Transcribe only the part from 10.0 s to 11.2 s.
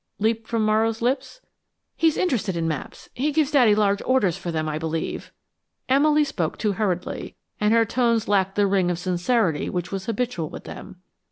habitual with them.